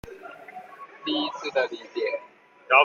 [1.05, 2.21] 第一次的離別